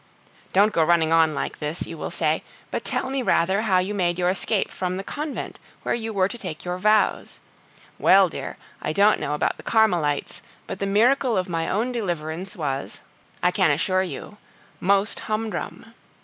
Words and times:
Don't 0.51 0.73
go 0.73 0.83
running 0.83 1.11
on 1.13 1.35
like 1.35 1.59
this, 1.59 1.85
you 1.85 1.95
will 1.95 2.09
say, 2.09 2.41
but 2.71 2.83
tell 2.83 3.11
me 3.11 3.21
rather 3.21 3.61
how 3.61 3.77
you 3.77 3.93
made 3.93 4.17
your 4.17 4.29
escape 4.29 4.71
from 4.71 4.97
the 4.97 5.03
convent 5.03 5.59
where 5.83 5.93
you 5.93 6.11
were 6.11 6.27
to 6.27 6.39
take 6.39 6.65
your 6.65 6.79
vows. 6.79 7.37
Well, 7.99 8.27
dear, 8.27 8.57
I 8.81 8.93
don't 8.93 9.19
know 9.19 9.35
about 9.35 9.57
the 9.57 9.61
Carmelites, 9.61 10.41
but 10.65 10.79
the 10.79 10.87
miracle 10.87 11.37
of 11.37 11.47
my 11.47 11.69
own 11.69 11.91
deliverance 11.91 12.55
was, 12.55 13.01
I 13.43 13.51
can 13.51 13.69
assure 13.69 14.01
you, 14.01 14.37
most 14.79 15.19
humdrum. 15.29 15.93